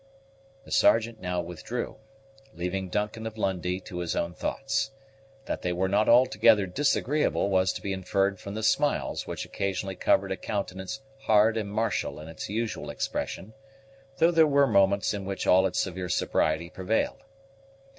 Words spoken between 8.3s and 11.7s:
from the smiles which occasionally covered a countenance hard